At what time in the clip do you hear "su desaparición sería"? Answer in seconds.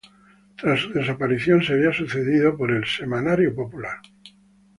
0.79-1.93